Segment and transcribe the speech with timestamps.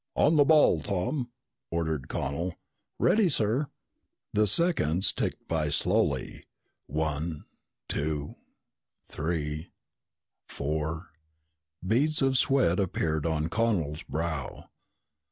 [0.15, 1.29] "On the ball, Tom!"
[1.69, 2.55] ordered Connel.
[2.97, 3.67] "Ready, sir."
[4.33, 6.45] The seconds ticked by slowly.
[6.87, 7.45] One
[7.87, 8.33] two
[9.09, 9.69] three
[10.49, 11.11] four
[11.85, 14.69] Beads of sweat appeared on Connel's brow.